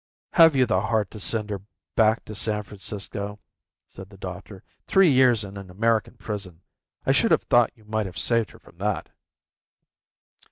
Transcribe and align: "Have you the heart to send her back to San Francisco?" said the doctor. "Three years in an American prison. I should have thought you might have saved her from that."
"Have 0.33 0.55
you 0.55 0.65
the 0.65 0.81
heart 0.81 1.11
to 1.11 1.19
send 1.19 1.51
her 1.51 1.61
back 1.95 2.25
to 2.25 2.33
San 2.33 2.63
Francisco?" 2.63 3.39
said 3.85 4.09
the 4.09 4.17
doctor. 4.17 4.63
"Three 4.87 5.11
years 5.11 5.43
in 5.43 5.57
an 5.57 5.69
American 5.69 6.15
prison. 6.15 6.61
I 7.05 7.11
should 7.11 7.29
have 7.29 7.43
thought 7.43 7.69
you 7.77 7.85
might 7.85 8.07
have 8.07 8.17
saved 8.17 8.49
her 8.49 8.57
from 8.57 8.79
that." 8.79 9.09